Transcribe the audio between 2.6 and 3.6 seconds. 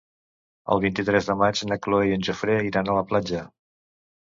iran a la platja.